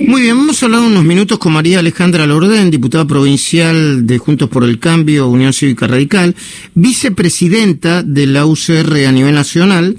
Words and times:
Muy 0.00 0.22
bien, 0.22 0.36
vamos 0.36 0.62
a 0.62 0.66
hablar 0.66 0.80
unos 0.80 1.04
minutos 1.04 1.38
con 1.38 1.52
María 1.52 1.78
Alejandra 1.78 2.26
Lordén, 2.26 2.70
diputada 2.70 3.06
provincial 3.06 4.06
de 4.06 4.18
Juntos 4.18 4.48
por 4.48 4.64
el 4.64 4.78
Cambio, 4.78 5.28
Unión 5.28 5.52
Cívica 5.52 5.86
Radical, 5.86 6.34
vicepresidenta 6.74 8.02
de 8.02 8.26
la 8.26 8.46
UCR 8.46 9.06
a 9.06 9.12
nivel 9.12 9.34
nacional. 9.34 9.96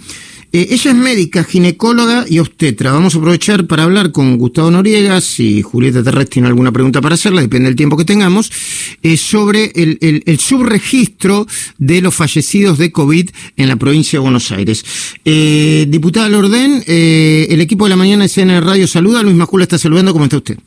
Eh, 0.56 0.68
ella 0.70 0.92
es 0.92 0.96
médica, 0.96 1.44
ginecóloga 1.44 2.26
y 2.30 2.38
obstetra. 2.38 2.92
Vamos 2.92 3.16
a 3.16 3.18
aprovechar 3.18 3.66
para 3.66 3.84
hablar 3.84 4.12
con 4.12 4.38
Gustavo 4.38 4.70
Noriega, 4.70 5.20
si 5.20 5.64
Julieta 5.64 6.04
Terres 6.04 6.30
tiene 6.30 6.48
alguna 6.48 6.72
pregunta 6.72 7.02
para 7.02 7.16
hacerla, 7.16 7.42
depende 7.42 7.66
del 7.66 7.76
tiempo 7.76 7.98
que 7.98 8.06
tengamos, 8.06 8.52
eh, 9.02 9.18
sobre 9.18 9.72
el, 9.74 10.40
subregistro 10.40 11.48
de 11.80 12.02
los 12.02 12.14
fallecidos 12.14 12.78
de 12.78 12.92
COVID 12.92 13.30
en 13.58 13.68
la 13.68 13.78
provincia 13.78 14.20
de 14.20 14.22
Buenos 14.22 14.52
Aires. 14.52 14.86
Eh, 15.26 15.88
diputada 15.90 16.30
Lordén, 16.30 16.84
el 16.86 17.60
equipo 17.60 17.86
de 17.86 17.90
la 17.90 17.96
mañana 17.96 18.24
de 18.24 18.30
CNN 18.30 18.62
Radio 18.62 18.88
saluda. 18.88 19.24
Luis 19.24 19.36
Majula 19.36 19.64
está 19.64 19.80
saludando. 19.80 20.14
¿Cómo 20.14 20.26
está 20.26 20.38
usted? 20.38 20.58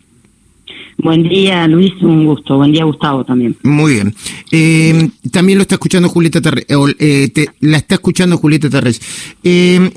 Buen 0.99 1.29
día, 1.29 1.69
Luis, 1.69 1.93
un 2.01 2.25
gusto. 2.25 2.57
Buen 2.57 2.73
día, 2.73 2.85
Gustavo, 2.85 3.25
también. 3.25 3.57
Muy 3.63 3.95
bien. 3.95 4.15
Eh, 4.51 5.11
también 5.31 5.59
lo 5.59 5.63
está 5.63 5.75
escuchando 5.75 6.09
Julieta 6.09 6.41
Terres, 6.41 6.65
eh, 6.99 7.31
la 7.61 7.77
está 7.77 7.97
escuchando 7.97 8.39
Julieta 8.39 8.71
Terres. 8.71 9.01
Eh, 9.45 9.91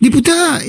diputada, 0.00 0.60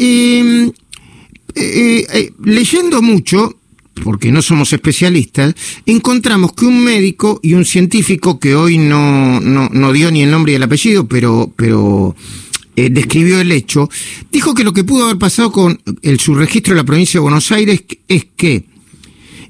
leyendo 2.44 3.02
mucho, 3.04 3.56
porque 4.04 4.32
no 4.32 4.42
somos 4.42 4.74
especialistas, 4.74 5.54
encontramos 5.86 6.54
que 6.54 6.66
un 6.66 6.84
médico 6.84 7.40
y 7.44 7.54
un 7.54 7.66
científico, 7.66 8.40
que 8.40 8.56
hoy 8.56 8.80
no, 8.80 9.40
no, 9.40 9.70
no 9.72 9.94
dio 9.94 10.10
ni 10.10 10.24
el 10.24 10.32
nombre 10.32 10.54
y 10.54 10.56
el 10.56 10.64
apellido, 10.64 11.08
pero, 11.08 11.54
pero 11.56 12.16
describió 12.76 13.40
el 13.40 13.52
hecho, 13.52 13.88
dijo 14.32 14.56
que 14.56 14.64
lo 14.64 14.74
que 14.74 14.84
pudo 14.84 15.06
haber 15.06 15.20
pasado 15.20 15.52
con 15.52 15.80
el 16.02 16.20
subregistro 16.20 16.74
de 16.74 16.82
la 16.82 16.86
provincia 16.86 17.20
de 17.20 17.22
Buenos 17.22 17.52
Aires 17.52 17.84
es 18.08 18.26
que 18.36 18.73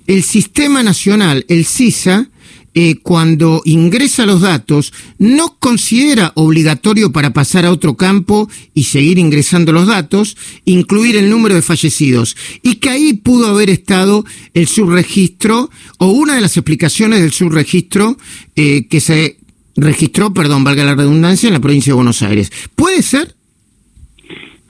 el 0.08 0.24
sistema 0.24 0.84
nacional, 0.84 1.46
el 1.48 1.66
CISA, 1.66 2.30
eh, 2.76 2.96
cuando 3.04 3.62
ingresa 3.66 4.26
los 4.26 4.42
datos, 4.42 4.94
no 5.20 5.58
considera 5.60 6.32
obligatorio 6.34 7.12
para 7.12 7.32
pasar 7.32 7.66
a 7.66 7.72
otro 7.72 7.96
campo 7.96 8.50
y 8.74 8.86
seguir 8.86 9.20
ingresando 9.20 9.72
los 9.72 9.86
datos, 9.86 10.36
incluir 10.66 11.16
el 11.16 11.30
número 11.30 11.54
de 11.54 11.62
fallecidos, 11.62 12.36
y 12.64 12.76
que 12.76 12.90
ahí 12.90 13.14
pudo 13.14 13.46
haber 13.46 13.70
estado 13.70 14.26
el 14.56 14.68
subregistro 14.68 15.70
o 16.00 16.08
una 16.08 16.34
de 16.34 16.42
las 16.42 16.58
explicaciones 16.58 17.22
del 17.22 17.32
subregistro 17.32 18.18
eh, 18.56 18.88
que 18.90 19.00
se 19.00 19.38
registró, 19.76 20.34
perdón, 20.34 20.64
valga 20.64 20.84
la 20.84 20.96
redundancia, 20.96 21.48
en 21.48 21.54
la 21.54 21.60
provincia 21.60 21.92
de 21.92 21.96
Buenos 21.96 22.24
Aires. 22.24 22.52
¿Puede 22.76 23.04
ser? 23.04 23.36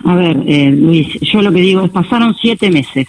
A 0.03 0.15
ver, 0.15 0.43
eh, 0.45 0.71
Luis, 0.71 1.07
yo 1.21 1.41
lo 1.41 1.53
que 1.53 1.61
digo 1.61 1.85
es, 1.85 1.91
pasaron 1.91 2.35
siete 2.41 2.69
meses 2.69 3.07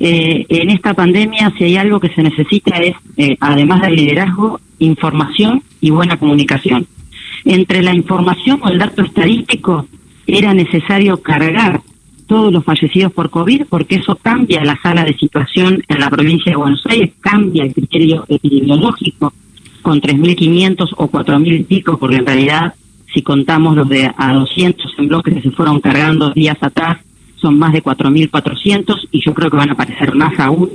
eh, 0.00 0.46
en 0.48 0.70
esta 0.70 0.94
pandemia 0.94 1.52
si 1.56 1.64
hay 1.64 1.76
algo 1.76 2.00
que 2.00 2.08
se 2.08 2.22
necesita 2.22 2.76
es, 2.78 2.96
eh, 3.16 3.36
además 3.40 3.82
del 3.82 3.96
liderazgo, 3.96 4.60
información 4.78 5.62
y 5.80 5.90
buena 5.90 6.18
comunicación. 6.18 6.86
Entre 7.44 7.82
la 7.82 7.94
información 7.94 8.60
o 8.62 8.68
el 8.68 8.78
dato 8.78 9.02
estadístico 9.02 9.86
era 10.26 10.54
necesario 10.54 11.18
cargar 11.18 11.80
todos 12.26 12.52
los 12.52 12.64
fallecidos 12.64 13.12
por 13.12 13.30
COVID 13.30 13.66
porque 13.68 13.96
eso 13.96 14.16
cambia 14.16 14.64
la 14.64 14.78
sala 14.82 15.04
de 15.04 15.16
situación 15.16 15.82
en 15.88 16.00
la 16.00 16.10
provincia 16.10 16.52
de 16.52 16.56
Buenos 16.56 16.84
Aires, 16.86 17.12
cambia 17.20 17.64
el 17.64 17.74
criterio 17.74 18.24
epidemiológico 18.28 19.32
con 19.82 20.00
3.500 20.00 20.94
o 20.96 21.10
4.000 21.10 21.60
y 21.60 21.64
pico, 21.64 21.98
porque 21.98 22.16
en 22.16 22.26
realidad 22.26 22.74
si 23.12 23.22
contamos 23.22 23.76
los 23.76 23.88
de 23.88 24.10
a 24.16 24.32
200 24.32 24.94
en 24.98 25.08
bloques 25.08 25.34
que 25.34 25.42
se 25.42 25.50
fueron 25.50 25.80
cargando 25.80 26.30
días 26.30 26.56
atrás, 26.60 26.98
son 27.44 27.58
más 27.58 27.74
de 27.74 27.82
4.400 27.82 29.08
y 29.12 29.22
yo 29.22 29.34
creo 29.34 29.50
que 29.50 29.58
van 29.58 29.68
a 29.68 29.74
aparecer 29.74 30.14
más 30.14 30.40
aún. 30.40 30.70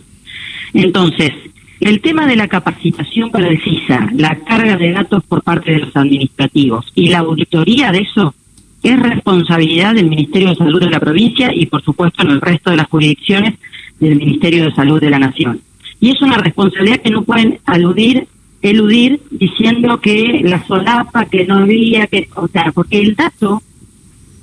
Entonces, 0.71 1.31
el 1.79 1.99
tema 1.99 2.27
de 2.27 2.35
la 2.35 2.47
capacitación 2.47 3.31
para 3.31 3.47
el 3.47 3.59
CISA, 3.59 4.07
la 4.15 4.35
carga 4.35 4.77
de 4.77 4.91
datos 4.91 5.23
por 5.23 5.41
parte 5.41 5.71
de 5.71 5.79
los 5.79 5.95
administrativos 5.95 6.85
y 6.93 7.07
la 7.09 7.19
auditoría 7.19 7.91
de 7.91 8.01
eso 8.01 8.35
es 8.83 8.99
responsabilidad 8.99 9.95
del 9.95 10.09
Ministerio 10.09 10.49
de 10.49 10.57
Salud 10.57 10.79
de 10.79 10.91
la 10.91 10.99
provincia 10.99 11.51
y, 11.51 11.65
por 11.65 11.81
supuesto, 11.81 12.21
en 12.21 12.29
el 12.29 12.41
resto 12.41 12.69
de 12.69 12.77
las 12.77 12.87
jurisdicciones 12.87 13.55
del 13.99 14.15
Ministerio 14.15 14.65
de 14.65 14.75
Salud 14.75 15.01
de 15.01 15.09
la 15.09 15.17
Nación. 15.17 15.61
Y 15.99 16.11
es 16.11 16.21
una 16.21 16.37
responsabilidad 16.37 17.01
que 17.01 17.09
no 17.09 17.23
pueden 17.23 17.57
aludir, 17.65 18.27
eludir 18.61 19.19
diciendo 19.31 19.99
que 19.99 20.41
la 20.43 20.63
solapa, 20.67 21.25
que 21.25 21.47
no 21.47 21.55
había, 21.55 22.05
que, 22.05 22.29
o 22.35 22.47
sea, 22.47 22.71
porque 22.73 23.01
el 23.01 23.15
dato 23.15 23.63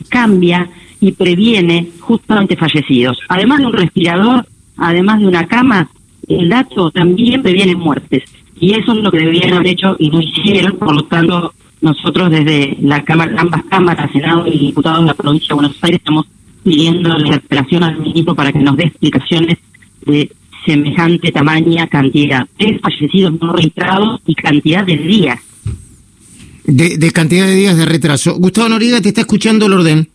cambia 0.08 0.68
y 1.00 1.12
previene 1.12 1.90
justamente 2.00 2.56
fallecidos. 2.56 3.18
Además 3.28 3.60
de 3.60 3.66
un 3.66 3.72
respirador, 3.72 4.46
además 4.76 5.20
de 5.20 5.26
una 5.26 5.46
cama, 5.46 5.88
el 6.28 6.48
dato 6.48 6.90
también 6.90 7.42
previene 7.42 7.76
muertes. 7.76 8.24
Y 8.58 8.72
eso 8.72 8.92
es 8.92 8.98
lo 8.98 9.10
que 9.10 9.18
deberían 9.18 9.54
haber 9.54 9.68
hecho 9.68 9.96
y 9.98 10.10
no 10.10 10.20
hicieron, 10.20 10.78
por 10.78 10.94
lo 10.94 11.04
tanto, 11.04 11.52
nosotros 11.80 12.30
desde 12.30 12.76
la 12.80 13.04
cámara, 13.04 13.34
ambas 13.36 13.64
cámaras, 13.64 14.10
Senado 14.12 14.46
y 14.46 14.58
diputados 14.58 15.00
de 15.00 15.06
la 15.06 15.14
provincia 15.14 15.48
de 15.48 15.54
Buenos 15.54 15.76
Aires, 15.82 16.00
estamos 16.00 16.26
pidiendo 16.64 17.10
la 17.10 17.26
interpelación 17.26 17.84
al 17.84 17.98
ministro 17.98 18.34
para 18.34 18.52
que 18.52 18.58
nos 18.58 18.76
dé 18.76 18.84
explicaciones 18.84 19.58
de 20.04 20.30
semejante 20.64 21.30
tamaña 21.30 21.86
cantidad 21.86 22.46
de 22.58 22.78
fallecidos 22.80 23.40
no 23.40 23.52
registrados 23.52 24.20
y 24.26 24.34
cantidad 24.34 24.84
de 24.84 24.96
días. 24.96 25.38
De, 26.64 26.98
de 26.98 27.10
cantidad 27.12 27.46
de 27.46 27.54
días 27.54 27.76
de 27.76 27.84
retraso. 27.84 28.34
Gustavo 28.34 28.68
Noriega 28.68 29.00
te 29.00 29.10
está 29.10 29.20
escuchando 29.20 29.66
el 29.66 29.74
orden. 29.74 30.08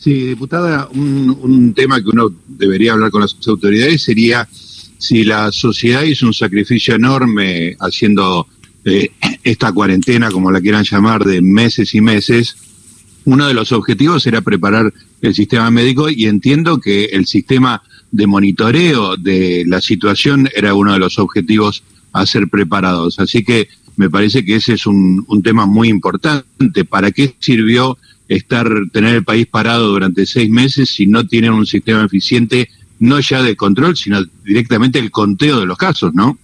Sí, 0.00 0.24
diputada, 0.28 0.88
un, 0.94 1.74
tema 1.74 2.00
que 2.02 2.08
uno 2.08 2.34
debería 2.48 2.94
hablar 2.94 3.10
con 3.10 3.20
las 3.20 3.36
autoridades 3.46 4.02
sería 4.02 4.48
si 4.96 5.24
la 5.24 5.52
sociedad 5.52 6.04
hizo 6.04 6.24
un 6.26 6.32
sacrificio 6.32 6.94
enorme 6.94 7.76
haciendo 7.78 8.46
eh, 8.86 9.10
esta 9.44 9.72
cuarentena, 9.72 10.30
como 10.30 10.50
la 10.50 10.62
quieran 10.62 10.84
llamar, 10.84 11.24
de 11.24 11.42
meses 11.42 11.94
y 11.94 12.00
meses. 12.00 12.56
Uno 13.26 13.46
de 13.46 13.52
los 13.52 13.72
objetivos 13.72 14.26
era 14.26 14.40
preparar 14.40 14.90
el 15.20 15.34
sistema 15.34 15.70
médico 15.70 16.08
y 16.08 16.24
entiendo 16.24 16.80
que 16.80 17.04
el 17.04 17.26
sistema 17.26 17.82
de 18.10 18.26
monitoreo 18.26 19.18
de 19.18 19.64
la 19.66 19.82
situación 19.82 20.48
era 20.56 20.72
uno 20.72 20.94
de 20.94 20.98
los 20.98 21.18
objetivos 21.18 21.82
a 22.14 22.24
ser 22.24 22.48
preparados. 22.48 23.18
Así 23.18 23.44
que 23.44 23.68
me 23.96 24.08
parece 24.08 24.46
que 24.46 24.56
ese 24.56 24.72
es 24.72 24.86
un, 24.86 25.26
un 25.28 25.42
tema 25.42 25.66
muy 25.66 25.88
importante. 25.90 26.86
¿Para 26.86 27.10
qué 27.10 27.34
sirvió 27.38 27.98
estar 28.30 28.68
tener 28.92 29.16
el 29.16 29.24
país 29.24 29.46
parado 29.46 29.88
durante 29.88 30.24
seis 30.24 30.48
meses 30.48 30.88
si 30.88 31.06
no 31.06 31.26
tienen 31.26 31.52
un 31.52 31.66
sistema 31.66 32.04
eficiente, 32.04 32.68
no 33.00 33.18
ya 33.18 33.42
de 33.42 33.56
control, 33.56 33.96
sino 33.96 34.22
directamente 34.44 34.98
el 34.98 35.10
conteo 35.10 35.60
de 35.60 35.66
los 35.66 35.76
casos, 35.76 36.14
¿no? 36.14 36.38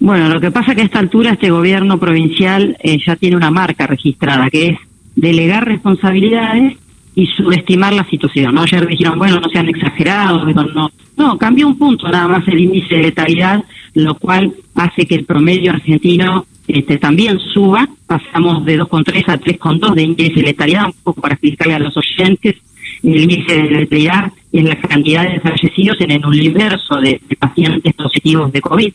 Bueno, 0.00 0.28
lo 0.28 0.40
que 0.40 0.50
pasa 0.50 0.74
que 0.74 0.80
a 0.80 0.84
esta 0.84 0.98
altura 0.98 1.32
este 1.32 1.50
gobierno 1.50 2.00
provincial 2.00 2.76
eh, 2.82 2.98
ya 3.06 3.16
tiene 3.16 3.36
una 3.36 3.50
marca 3.50 3.86
registrada, 3.86 4.50
que 4.50 4.70
es 4.70 4.78
delegar 5.14 5.66
responsabilidades 5.66 6.76
y 7.14 7.26
subestimar 7.26 7.92
la 7.92 8.08
situación. 8.08 8.54
¿no? 8.54 8.62
Ayer 8.62 8.86
dijeron, 8.86 9.18
bueno, 9.18 9.40
no 9.40 9.48
sean 9.50 9.68
exagerados, 9.68 10.42
no. 10.74 10.90
No, 11.14 11.36
cambió 11.36 11.68
un 11.68 11.76
punto 11.76 12.08
nada 12.08 12.26
más 12.26 12.48
el 12.48 12.58
índice 12.58 12.96
de 12.96 13.02
letalidad, 13.02 13.62
lo 13.94 14.14
cual 14.14 14.54
hace 14.74 15.06
que 15.06 15.14
el 15.14 15.26
promedio 15.26 15.70
argentino 15.70 16.46
este, 16.72 16.96
también 16.96 17.38
suba, 17.38 17.86
pasamos 18.06 18.64
de 18.64 18.80
2,3 18.80 19.24
a 19.28 19.38
3,2 19.38 19.94
de 19.94 20.02
índice 20.02 20.32
de 20.36 20.42
letalidad, 20.42 20.86
un 20.86 20.94
poco 21.02 21.20
para 21.20 21.34
explicarle 21.34 21.74
a 21.74 21.78
los 21.78 21.94
oyentes, 21.96 22.56
el 23.02 23.20
índice 23.20 23.54
de 23.54 23.70
letalidad 23.70 24.32
es 24.50 24.64
la 24.64 24.76
cantidad 24.76 25.30
de 25.30 25.40
fallecidos 25.40 26.00
en 26.00 26.12
el 26.12 26.24
universo 26.24 26.96
de, 26.96 27.20
pacientes 27.38 27.92
positivos 27.94 28.52
de 28.52 28.60
COVID, 28.60 28.92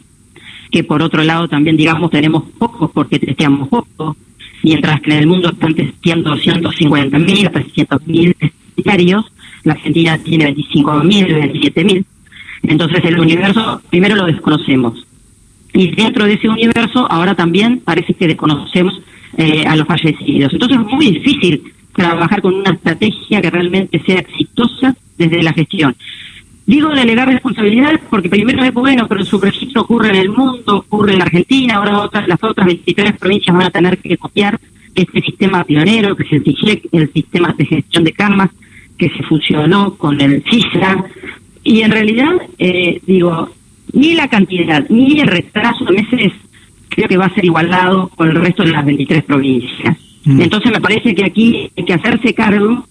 que 0.72 0.84
por 0.84 1.04
otro 1.04 1.24
lado 1.24 1.48
también, 1.48 1.78
digamos, 1.78 2.10
tenemos 2.10 2.44
pocos 2.58 2.90
porque 2.92 3.20
testeamos 3.20 3.68
pocos, 3.70 4.18
mientras 4.64 5.00
que 5.02 5.12
en 5.12 5.18
el 5.20 5.28
mundo 5.28 5.50
están 5.50 5.76
testeando 5.76 6.36
250.000 6.36 7.46
hasta 7.46 7.62
300.000 7.62 8.52
diarios, 8.76 9.26
la 9.64 9.74
Argentina 9.74 10.18
tiene 10.18 10.56
25.000, 10.56 11.52
27.000. 11.54 12.06
Entonces 12.64 13.06
el 13.06 13.20
universo 13.20 13.82
primero 13.90 14.16
lo 14.16 14.26
desconocemos. 14.26 15.07
Y 15.74 15.96
dentro 15.96 16.26
de 16.26 16.34
ese 16.34 16.50
universo 16.50 17.10
ahora 17.10 17.36
también 17.36 17.80
parece 17.80 18.14
que 18.14 18.28
desconocemos 18.28 19.02
eh, 19.38 19.66
a 19.66 19.76
los 19.76 19.88
fallecidos. 19.88 20.54
Entonces 20.54 20.80
es 20.80 20.86
muy 20.86 21.12
difícil 21.12 21.74
trabajar 21.94 22.42
con 22.42 22.56
una 22.56 22.72
estrategia 22.72 23.42
que 23.42 23.50
realmente 23.50 24.02
sea 24.06 24.20
exitosa 24.20 24.96
desde 25.18 25.44
la 25.44 25.54
gestión. 25.54 25.96
Digo 26.66 26.90
delegar 26.90 27.30
responsabilidades 27.30 28.02
porque 28.10 28.30
primero 28.30 28.64
es 28.64 28.74
bueno, 28.74 29.08
pero 29.08 29.24
su 29.24 29.40
registro 29.40 29.84
ocurre 29.84 30.10
en 30.10 30.16
el 30.16 30.30
mundo, 30.30 30.78
ocurre 30.78 31.14
en 31.14 31.20
la 31.20 31.26
Argentina, 31.26 31.76
ahora 31.76 32.00
otras, 32.00 32.28
las 32.28 32.44
otras 32.44 32.68
23 32.68 33.18
provincias 33.18 33.56
van 33.56 33.68
a 33.68 33.72
tener 33.72 33.98
que 34.00 34.18
copiar 34.18 34.60
este 34.94 35.22
sistema 35.22 35.64
pionero 35.64 36.16
que 36.16 36.24
es 36.24 36.32
el 36.34 36.82
el 36.92 37.14
sistema 37.14 37.54
de 37.58 37.66
gestión 37.66 38.04
de 38.04 38.12
camas 38.12 38.50
que 38.98 39.10
se 39.10 39.24
fusionó 39.24 39.96
con 39.96 40.20
el 40.20 40.44
CISRA. 40.44 41.06
Y 41.64 41.82
en 41.82 41.92
realidad, 41.92 42.34
eh, 42.58 43.00
digo, 43.06 43.50
ni 43.94 44.14
la 44.14 44.28
cantidad 44.28 44.86
ni 44.90 45.20
el 45.20 45.28
retraso 45.28 45.86
de 45.86 46.02
meses 46.02 46.34
creo 46.90 47.08
que 47.08 47.18
va 47.18 47.26
a 47.26 47.34
ser 47.34 47.46
igualado 47.46 48.10
con 48.16 48.30
el 48.30 48.36
resto 48.36 48.64
de 48.64 48.72
las 48.72 48.86
23 48.86 49.24
provincias. 49.24 49.98
Mm. 50.26 50.42
Entonces 50.42 50.72
me 50.72 50.82
parece 50.82 51.14
que 51.14 51.26
aquí 51.26 51.72
hay 51.76 51.86
que 51.86 51.94
hacerse 51.94 52.34
cargo 52.34 52.86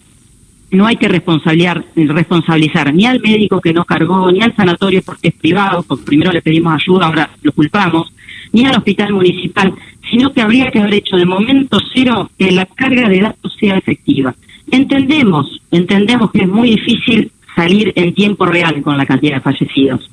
no 0.71 0.87
hay 0.87 0.97
que 0.97 1.09
responsabilizar, 1.09 1.85
responsabilizar 1.95 2.93
ni 2.93 3.07
al 3.07 3.21
médico 3.21 3.61
que 3.61 3.73
nos 3.73 3.87
cargó, 3.87 4.31
ni 4.31 4.43
al 4.43 4.55
sanatorio 4.55 5.01
porque 5.05 5.29
es 5.29 5.35
privado, 5.35 5.83
porque 5.83 6.05
primero 6.05 6.33
le 6.33 6.43
pedimos 6.43 6.75
ayuda, 6.75 7.07
ahora 7.07 7.31
lo 7.43 7.53
culpamos, 7.53 8.13
ni 8.53 8.65
al 8.65 8.77
hospital 8.77 9.13
municipal, 9.13 9.73
sino 10.11 10.33
que 10.33 10.43
habría 10.43 10.71
que 10.71 10.81
haber 10.81 10.95
hecho 10.95 11.17
de 11.17 11.25
momento 11.25 11.79
cero 11.95 12.31
que 12.39 12.51
la 12.51 12.67
carga 12.67 13.09
de 13.09 13.21
datos 13.21 13.57
sea 13.59 13.77
efectiva. 13.77 14.35
Entendemos, 14.71 15.61
entendemos 15.71 16.31
que 16.33 16.43
es 16.43 16.49
muy 16.49 16.71
difícil 16.71 17.31
salir 17.57 17.93
en 17.97 18.15
tiempo 18.15 18.47
real 18.47 18.83
con 18.83 18.97
la 18.97 19.07
cantidad 19.07 19.37
de 19.37 19.41
fallecidos, 19.41 20.09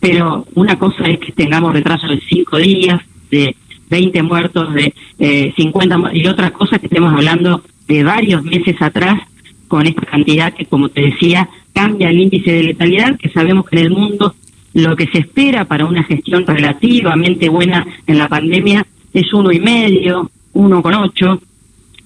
pero 0.00 0.46
una 0.54 0.78
cosa 0.78 1.04
es 1.04 1.18
que 1.18 1.32
tengamos 1.32 1.72
retraso 1.72 2.08
de 2.08 2.20
cinco 2.28 2.56
días, 2.56 3.00
de 3.30 3.54
20 3.90 4.22
muertos, 4.22 4.72
de 4.74 4.94
eh, 5.18 5.52
50 5.56 6.10
y 6.14 6.26
otra 6.26 6.50
cosa 6.50 6.76
es 6.76 6.80
que 6.80 6.86
estemos 6.86 7.12
hablando 7.12 7.62
de 7.86 8.02
varios 8.04 8.42
meses 8.42 8.80
atrás 8.80 9.20
con 9.68 9.86
esta 9.86 10.02
cantidad 10.02 10.52
que, 10.54 10.66
como 10.66 10.88
te 10.88 11.02
decía, 11.02 11.48
cambia 11.72 12.08
el 12.08 12.20
índice 12.20 12.52
de 12.52 12.62
letalidad, 12.62 13.18
que 13.18 13.28
sabemos 13.28 13.66
que 13.66 13.76
en 13.76 13.82
el 13.84 13.90
mundo 13.90 14.34
lo 14.74 14.96
que 14.96 15.06
se 15.08 15.18
espera 15.18 15.64
para 15.64 15.86
una 15.86 16.02
gestión 16.04 16.46
relativamente 16.46 17.48
buena 17.48 17.86
en 18.06 18.18
la 18.18 18.28
pandemia 18.28 18.86
es 19.12 19.32
uno 19.32 19.52
y 19.52 19.60
medio, 19.60 20.30
uno 20.52 20.82
con 20.82 20.94
ocho, 20.94 21.40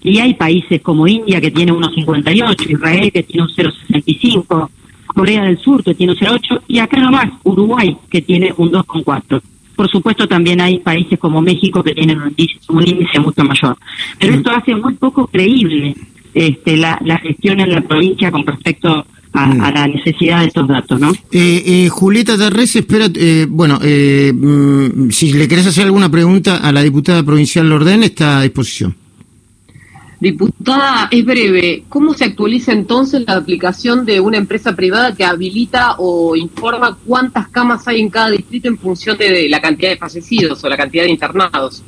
y 0.05 0.19
hay 0.19 0.35
países 0.35 0.81
como 0.81 1.07
India 1.07 1.41
que 1.41 1.51
tiene 1.51 1.73
1,58, 1.73 2.71
Israel 2.71 3.13
que 3.13 3.23
tiene 3.23 3.43
un 3.43 3.49
0,65, 3.49 4.69
Corea 5.07 5.45
del 5.45 5.59
Sur 5.59 5.85
que 5.85 5.95
tiene 5.95 6.13
un 6.13 6.19
0,8 6.19 6.63
y 6.69 6.79
acá 6.79 6.99
nomás 6.99 7.31
Uruguay 7.45 7.97
que 8.11 8.23
tiene 8.23 8.53
un 8.57 8.73
2,4. 8.73 9.41
Por 9.77 9.91
supuesto 9.91 10.29
también 10.29 10.61
hay 10.61 10.79
países 10.79 11.19
como 11.19 11.41
México 11.41 11.83
que 11.83 11.95
tienen 11.95 12.21
un 12.21 12.87
índice, 12.87 13.21
mucho 13.21 13.45
mayor. 13.45 13.77
Pero 14.19 14.35
esto 14.35 14.51
hace 14.51 14.75
muy 14.75 14.95
poco 14.95 15.27
creíble 15.27 15.95
este, 16.35 16.77
la, 16.77 16.99
gestión 17.23 17.61
en 17.61 17.71
la 17.71 17.81
provincia 17.81 18.31
con 18.31 18.47
respecto 18.47 19.05
a, 19.33 19.47
mm. 19.47 19.75
la 19.75 19.87
necesidad 19.89 20.41
de 20.41 20.47
estos 20.47 20.69
datos, 20.69 21.01
¿no? 21.01 21.13
Eh, 21.31 21.63
eh, 21.67 21.89
Julieta 21.89 22.37
Terres, 22.37 22.77
espera, 22.77 23.09
eh, 23.15 23.47
bueno, 23.49 23.79
eh, 23.83 24.31
mm, 24.33 25.11
si 25.11 25.33
le 25.33 25.49
querés 25.49 25.67
hacer 25.67 25.85
alguna 25.85 26.11
pregunta 26.11 26.59
a 26.59 26.71
la 26.71 26.83
diputada 26.83 27.23
provincial 27.23 27.69
Lordén, 27.69 28.03
está 28.03 28.41
a 28.41 28.43
disposición. 28.43 28.95
Diputada, 30.23 31.09
es 31.11 31.25
breve. 31.25 31.83
¿Cómo 31.89 32.15
se 32.15 32.27
actualiza 32.27 32.71
entonces 32.71 33.25
la 33.27 33.35
aplicación 33.35 34.07
de 34.07 34.21
una 34.21 34.37
empresa 34.37 34.77
privada 34.77 35.17
que 35.17 35.25
habilita 35.25 35.97
o 35.99 36.37
informa 36.37 36.97
cuántas 37.05 37.49
camas 37.49 37.89
hay 37.89 37.99
en 38.01 38.09
cada 38.09 38.31
distrito 38.31 38.69
en 38.69 38.79
función 38.79 39.19
de 39.19 39.49
la 39.49 39.61
cantidad 39.61 39.91
de 39.91 39.97
fallecidos 39.97 40.63
o 40.63 40.69
la 40.69 40.77
cantidad 40.77 41.03
de 41.03 41.11
internados? 41.11 41.83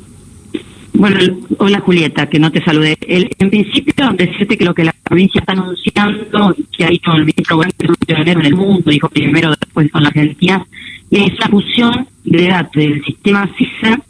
Bueno, 0.94 1.16
hola 1.58 1.78
Julieta, 1.78 2.28
que 2.28 2.40
no 2.40 2.50
te 2.50 2.60
saludé. 2.64 2.98
en 3.06 3.50
principio, 3.50 4.10
decirte 4.18 4.58
que 4.58 4.64
lo 4.64 4.74
que 4.74 4.82
la 4.82 4.94
provincia 5.04 5.38
está 5.38 5.52
anunciando, 5.52 6.56
que 6.76 6.84
ha 6.84 6.88
dicho 6.88 7.12
el 7.12 7.26
ministro 7.26 7.60
de 7.60 8.14
enero 8.14 8.40
en 8.40 8.46
el 8.46 8.56
mundo, 8.56 8.90
dijo 8.90 9.08
primero, 9.10 9.50
después 9.50 9.88
con 9.92 10.02
la 10.02 10.08
Argentina, 10.08 10.66
es 11.08 11.38
la 11.38 11.46
fusión 11.46 12.08
de 12.24 12.48
datos 12.48 12.72
del 12.74 13.04
sistema 13.04 13.48
CISA, 13.56 14.00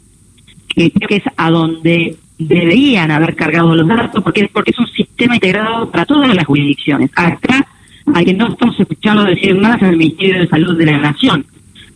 que 0.67 0.89
creo 0.89 1.09
que 1.09 1.15
es 1.17 1.23
a 1.37 1.51
donde 1.51 2.17
deberían 2.37 3.11
haber 3.11 3.35
cargado 3.35 3.75
los 3.75 3.87
datos 3.87 4.23
porque, 4.23 4.49
porque 4.51 4.71
es 4.71 4.79
un 4.79 4.87
sistema 4.87 5.35
integrado 5.35 5.89
para 5.89 6.05
todas 6.05 6.33
las 6.33 6.45
jurisdicciones. 6.45 7.09
Acá, 7.15 7.65
a 8.13 8.23
que 8.23 8.33
no 8.33 8.49
estamos 8.49 8.79
escuchando 8.79 9.23
decir 9.23 9.55
nada 9.55 9.75
es 9.77 9.83
el 9.83 9.97
Ministerio 9.97 10.41
de 10.41 10.47
Salud 10.47 10.77
de 10.77 10.85
la 10.85 10.97
Nación. 10.97 11.45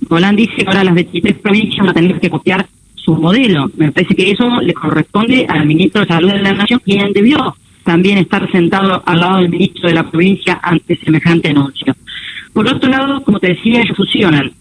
Golán 0.02 0.36
dice 0.36 0.56
que 0.56 0.68
ahora 0.68 0.84
las 0.84 0.96
23 0.96 1.36
provincias 1.40 1.80
van 1.80 1.90
a 1.90 1.94
tener 1.94 2.20
que 2.20 2.30
copiar 2.30 2.66
su 2.96 3.16
modelo. 3.16 3.70
Me 3.78 3.92
parece 3.92 4.16
que 4.16 4.32
eso 4.32 4.62
le 4.62 4.74
corresponde 4.74 5.46
al 5.48 5.66
Ministro 5.66 6.02
de 6.02 6.08
Salud 6.08 6.32
de 6.32 6.42
la 6.42 6.54
Nación, 6.54 6.82
quien 6.84 7.12
debió 7.14 7.56
también 7.84 8.18
estar 8.18 8.50
sentado 8.52 9.04
al 9.06 9.20
lado 9.20 9.38
del 9.38 9.50
Ministro 9.50 9.90
de 9.90 9.96
la 9.96 10.10
provincia 10.10 10.60
ante 10.62 10.96
semejante 10.98 11.50
anuncio. 11.50 11.96
Por 12.54 12.68
otro 12.68 12.90
lado, 12.90 13.22
como 13.24 13.40
te 13.40 13.50
decía, 13.50 13.82
ellos 13.82 13.98
fusionan 13.98 14.52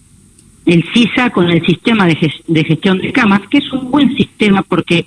el 0.67 0.85
CISA 0.93 1.31
con 1.31 1.51
el 1.51 1.65
sistema 1.65 2.07
de, 2.07 2.31
de 2.47 2.65
gestión 2.65 2.99
de 2.99 3.13
camas, 3.13 3.41
que 3.49 3.59
es 3.59 3.73
un 3.73 3.91
buen 3.91 4.15
sistema 4.17 4.63
porque 4.63 5.07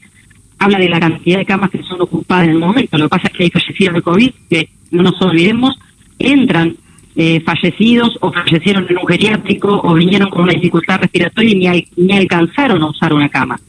habla 0.61 0.77
de 0.77 0.89
la 0.89 0.99
cantidad 0.99 1.39
de 1.39 1.45
camas 1.45 1.71
que 1.71 1.81
son 1.81 1.99
ocupadas 2.01 2.45
en 2.45 2.51
el 2.51 2.59
momento. 2.59 2.95
Lo 2.97 3.05
que 3.05 3.09
pasa 3.09 3.27
es 3.27 3.33
que 3.33 3.43
hay 3.45 3.49
fallecidos 3.49 3.95
de 3.95 4.01
COVID, 4.03 4.31
que 4.47 4.69
no 4.91 5.01
nos 5.01 5.19
olvidemos, 5.19 5.75
entran 6.19 6.75
eh, 7.15 7.41
fallecidos 7.41 8.15
o 8.21 8.31
fallecieron 8.31 8.85
en 8.87 8.99
un 8.99 9.07
geriátrico 9.07 9.81
o 9.83 9.93
vinieron 9.95 10.29
con 10.29 10.43
una 10.43 10.53
dificultad 10.53 10.99
respiratoria 11.01 11.75
y 11.75 11.87
ni, 11.97 12.13
alcanzaron 12.15 12.81
a 12.83 12.89
usar 12.89 13.11
una 13.11 13.27
cama. 13.27 13.59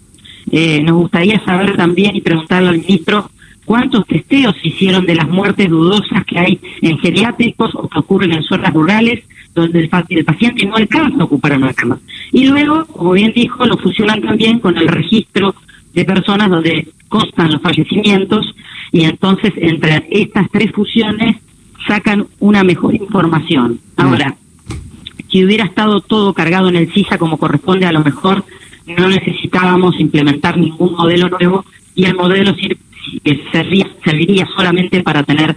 Eh, 0.50 0.82
nos 0.82 0.96
gustaría 0.96 1.42
saber 1.42 1.76
también 1.78 2.14
y 2.14 2.20
preguntarle 2.20 2.68
al 2.68 2.78
ministro 2.78 3.30
cuántos 3.64 4.06
testeos 4.06 4.54
se 4.60 4.68
hicieron 4.68 5.06
de 5.06 5.14
las 5.14 5.28
muertes 5.28 5.70
dudosas 5.70 6.26
que 6.26 6.38
hay 6.38 6.60
en 6.82 6.98
geriátricos 6.98 7.74
o 7.74 7.88
que 7.88 8.00
ocurren 8.00 8.32
en 8.32 8.42
zonas 8.42 8.74
rurales 8.74 9.24
donde 9.54 9.80
el, 9.80 9.90
el 10.10 10.24
paciente 10.26 10.66
no 10.66 10.76
alcanza 10.76 11.22
a 11.22 11.24
ocupar 11.24 11.56
una 11.56 11.72
cama. 11.72 11.98
Y 12.32 12.44
luego, 12.46 12.84
como 12.84 13.12
bien 13.12 13.32
dijo, 13.34 13.64
lo 13.64 13.78
fusionan 13.78 14.20
también 14.20 14.58
con 14.58 14.76
el 14.76 14.88
registro 14.88 15.54
de 15.92 16.04
personas 16.04 16.50
donde 16.50 16.88
constan 17.08 17.52
los 17.52 17.62
fallecimientos 17.62 18.54
y 18.90 19.04
entonces 19.04 19.52
entre 19.56 20.06
estas 20.10 20.50
tres 20.50 20.72
fusiones 20.72 21.36
sacan 21.86 22.26
una 22.40 22.62
mejor 22.64 22.94
información. 22.94 23.80
Ahora, 23.96 24.36
si 25.30 25.44
hubiera 25.44 25.64
estado 25.64 26.00
todo 26.00 26.32
cargado 26.32 26.68
en 26.68 26.76
el 26.76 26.92
CISA 26.92 27.18
como 27.18 27.38
corresponde, 27.38 27.86
a 27.86 27.92
lo 27.92 28.04
mejor 28.04 28.44
no 28.86 29.08
necesitábamos 29.08 29.98
implementar 29.98 30.56
ningún 30.58 30.92
modelo 30.92 31.28
nuevo 31.28 31.64
y 31.94 32.04
el 32.04 32.14
modelo 32.14 32.54
serviría, 33.52 33.88
serviría 34.04 34.46
solamente 34.54 35.02
para 35.02 35.22
tener 35.22 35.56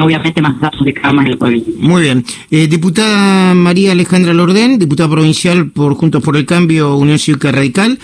obviamente 0.00 0.40
más 0.40 0.60
datos 0.60 0.84
de 0.84 0.94
camas 0.94 1.26
en 1.26 1.32
el 1.32 1.38
pueblo. 1.38 1.62
Muy 1.78 2.02
bien. 2.02 2.24
Eh, 2.50 2.66
diputada 2.66 3.54
María 3.54 3.92
Alejandra 3.92 4.32
Lordén, 4.32 4.78
diputada 4.78 5.10
provincial 5.10 5.70
por 5.70 5.94
Juntos 5.94 6.22
por 6.22 6.36
el 6.36 6.46
Cambio, 6.46 6.96
Unión 6.96 7.18
Cívica 7.18 7.50
Radical. 7.50 7.98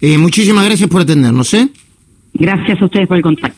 Eh, 0.00 0.18
muchísimas 0.18 0.64
gracias 0.64 0.88
por 0.88 1.02
atendernos. 1.02 1.52
¿eh? 1.54 1.68
Gracias 2.34 2.80
a 2.80 2.84
ustedes 2.84 3.08
por 3.08 3.16
el 3.16 3.22
contacto. 3.22 3.54